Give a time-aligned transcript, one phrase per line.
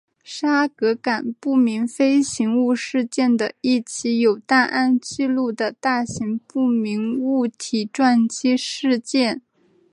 [0.23, 9.43] 沙格港不明飞行物事件的一起有档案记录的大型不明物体撞击事件。